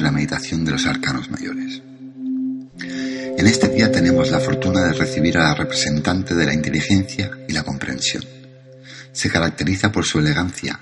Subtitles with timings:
[0.00, 1.82] La meditación de los arcanos mayores.
[3.38, 7.52] En este día tenemos la fortuna de recibir a la representante de la inteligencia y
[7.52, 8.24] la comprensión.
[9.12, 10.80] Se caracteriza por su elegancia,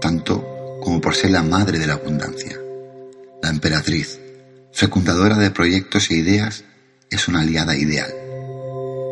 [0.00, 2.58] tanto como por ser la madre de la abundancia.
[3.42, 4.20] La emperatriz,
[4.72, 6.64] fecundadora de proyectos e ideas,
[7.10, 8.12] es una aliada ideal.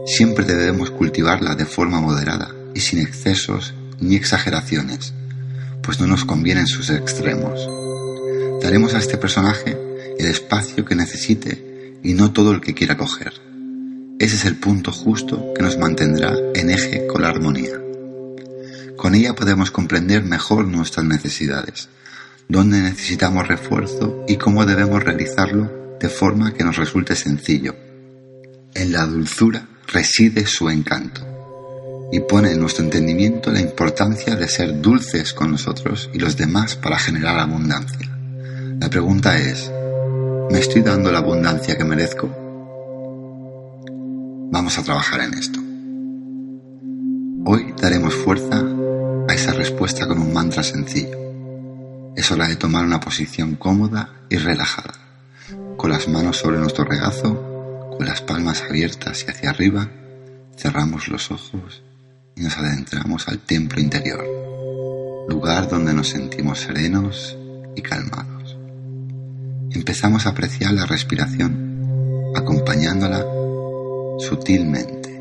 [0.07, 5.15] Siempre debemos cultivarla de forma moderada y sin excesos ni exageraciones,
[5.83, 7.69] pues no nos convienen sus extremos.
[8.63, 9.77] Daremos a este personaje
[10.21, 13.33] el espacio que necesite y no todo el que quiera coger.
[14.21, 17.81] Ese es el punto justo que nos mantendrá en eje con la armonía.
[18.97, 21.89] Con ella podemos comprender mejor nuestras necesidades,
[22.49, 27.75] dónde necesitamos refuerzo y cómo debemos realizarlo de forma que nos resulte sencillo.
[28.75, 31.27] En la dulzura reside su encanto
[32.13, 36.77] y pone en nuestro entendimiento la importancia de ser dulces con nosotros y los demás
[36.77, 38.22] para generar abundancia.
[38.83, 39.71] La pregunta es,
[40.51, 42.29] ¿me estoy dando la abundancia que merezco?
[44.51, 45.61] Vamos a trabajar en esto.
[47.47, 48.61] Hoy daremos fuerza
[49.29, 51.17] a esa respuesta con un mantra sencillo.
[52.17, 54.95] Es hora de tomar una posición cómoda y relajada,
[55.77, 59.89] con las manos sobre nuestro regazo, con las palmas abiertas y hacia arriba,
[60.57, 61.85] cerramos los ojos
[62.35, 64.25] y nos adentramos al templo interior,
[65.29, 67.39] lugar donde nos sentimos serenos
[67.77, 68.42] y calmados.
[69.75, 73.25] Empezamos a apreciar la respiración, acompañándola
[74.19, 75.19] sutilmente,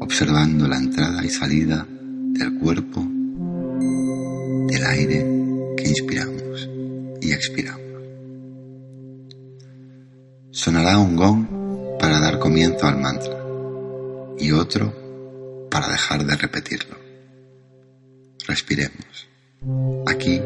[0.00, 3.04] observando la entrada y salida del cuerpo,
[4.68, 6.70] del aire que inspiramos
[7.20, 7.82] y expiramos.
[10.52, 13.36] Sonará un gong para dar comienzo al mantra
[14.38, 14.94] y otro
[15.70, 16.96] para dejar de repetirlo.
[18.46, 19.28] Respiremos.
[20.06, 20.40] Aquí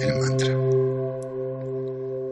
[0.00, 0.57] el mantra.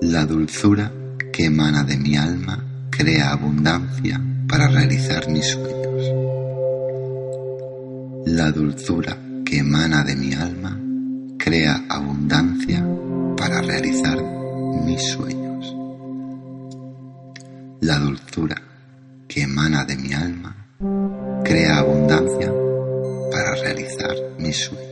[0.09, 0.93] La dulzura
[1.33, 6.01] que emana de mi alma crea abundancia para realizar mis sueños.
[8.25, 10.81] La dulzura que emana de mi alma
[11.37, 12.87] crea abundancia
[13.37, 14.23] para realizar
[14.85, 15.75] mis sueños.
[17.81, 18.63] La dulzura
[19.27, 20.69] que emana de mi alma
[21.45, 22.53] crea abundancia
[23.33, 24.86] para realizar mis sueños.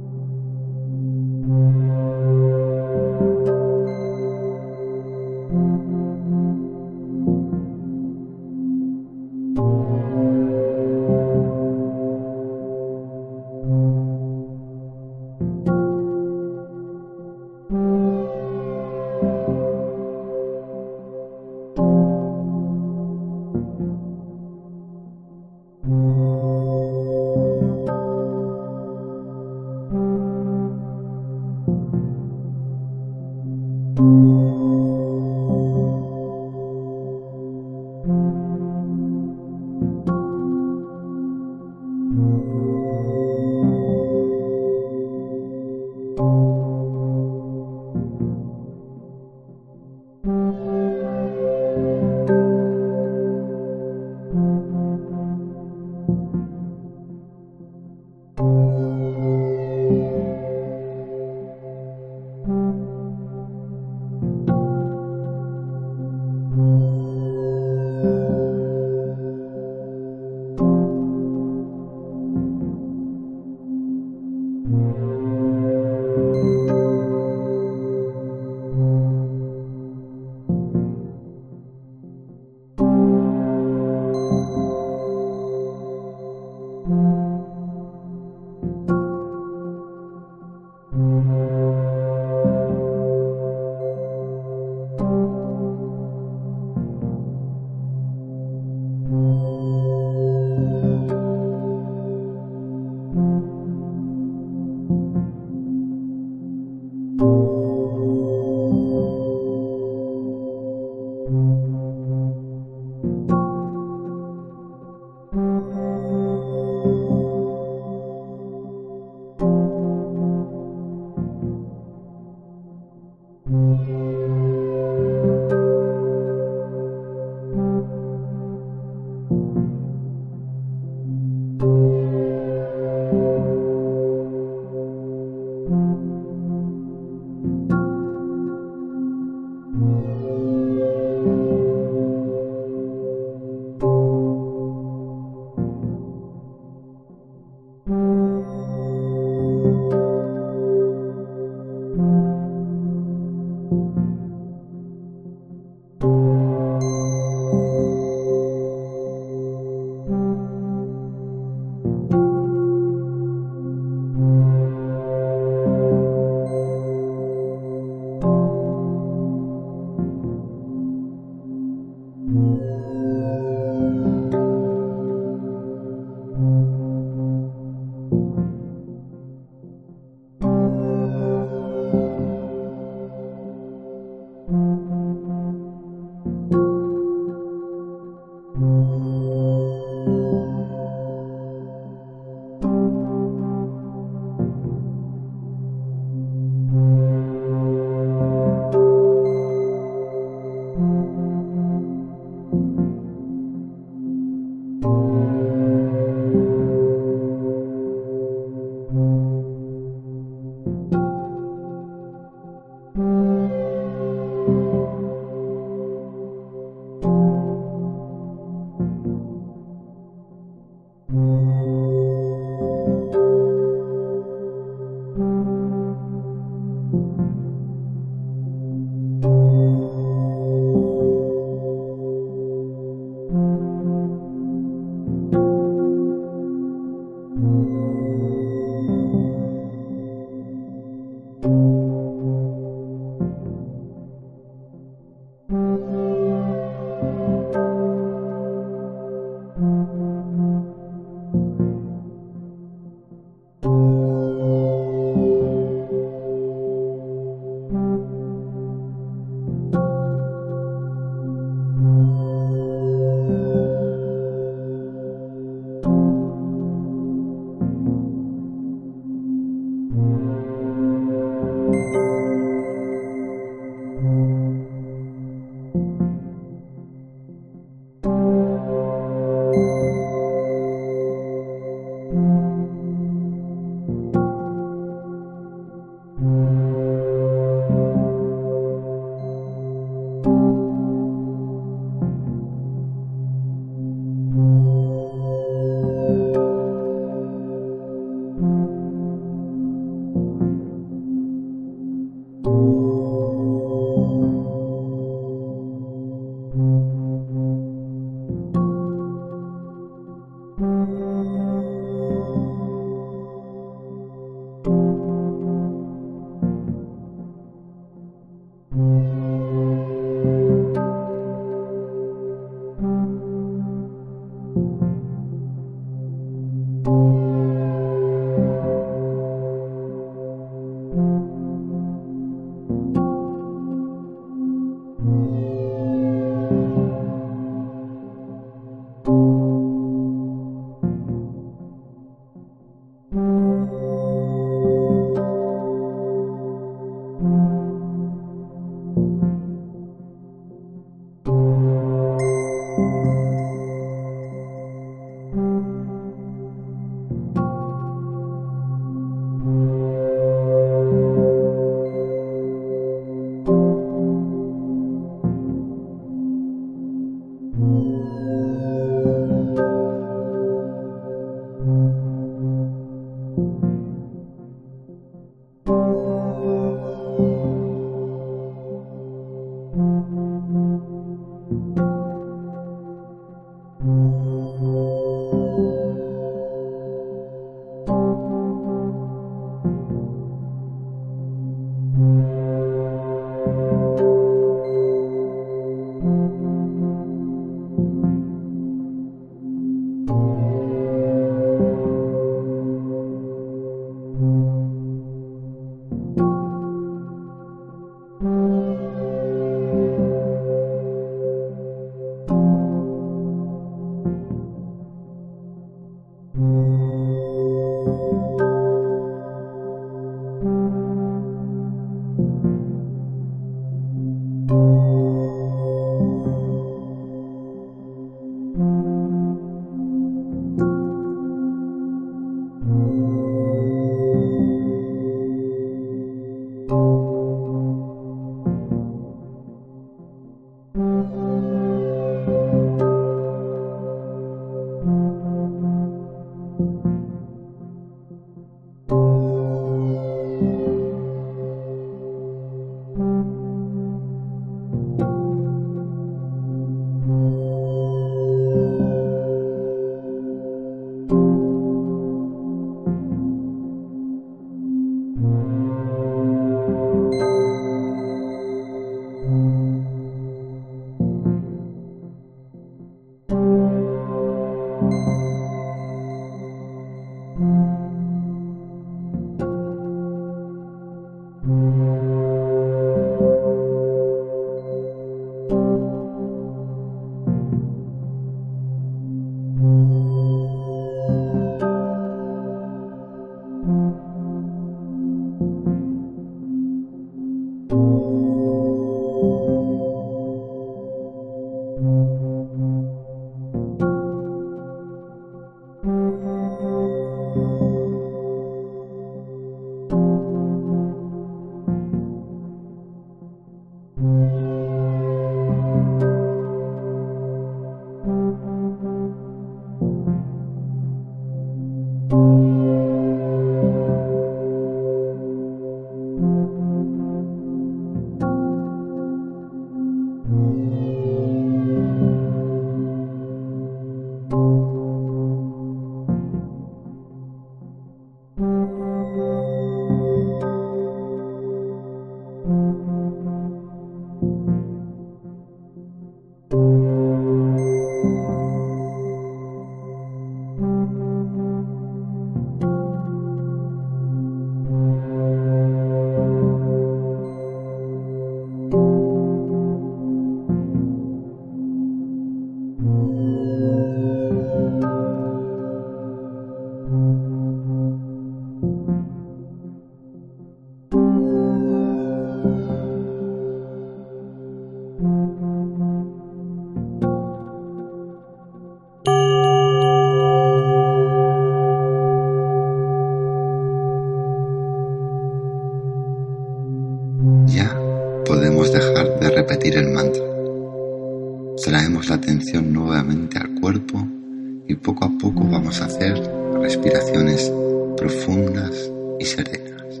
[599.18, 600.00] Y serenas.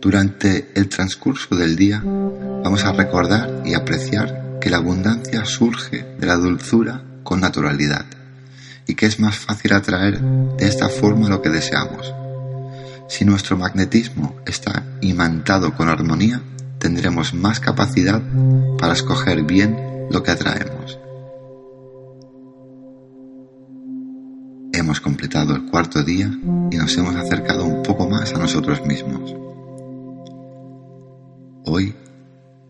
[0.00, 6.26] Durante el transcurso del día vamos a recordar y apreciar que la abundancia surge de
[6.26, 8.04] la dulzura con naturalidad
[8.86, 12.12] y que es más fácil atraer de esta forma lo que deseamos.
[13.08, 16.42] Si nuestro magnetismo está imantado con armonía,
[16.78, 18.22] tendremos más capacidad
[18.78, 19.76] para escoger bien
[20.10, 20.98] lo que atraemos.
[24.90, 26.28] hemos completado el cuarto día
[26.68, 29.32] y nos hemos acercado un poco más a nosotros mismos.
[31.64, 31.94] Hoy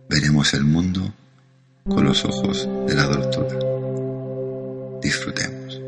[0.06, 1.14] veremos el mundo
[1.88, 3.58] con los ojos de la doctora.
[5.00, 5.80] Disfrutemos.